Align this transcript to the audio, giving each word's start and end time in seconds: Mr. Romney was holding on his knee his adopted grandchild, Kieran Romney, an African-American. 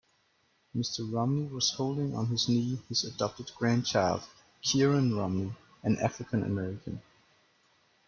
Mr. 0.75 1.07
Romney 1.13 1.47
was 1.47 1.73
holding 1.73 2.15
on 2.15 2.25
his 2.25 2.49
knee 2.49 2.79
his 2.89 3.03
adopted 3.03 3.51
grandchild, 3.55 4.23
Kieran 4.63 5.15
Romney, 5.15 5.53
an 5.83 5.99
African-American. 5.99 7.03